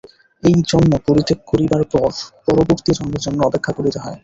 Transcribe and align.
এই 0.43 0.55
জন্ম 0.69 0.91
পরিত্যাগ 1.05 1.39
করিবার 1.47 1.83
পর 1.93 2.09
পরবর্তী 2.47 2.91
জন্মের 2.97 3.21
জন্য 3.25 3.39
অপেক্ষা 3.43 3.71
করিতে 3.77 3.99
হয়। 3.99 4.17